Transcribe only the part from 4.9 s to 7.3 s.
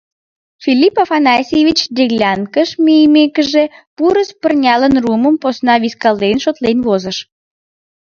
руымым, посна вискален, шотлен возыш.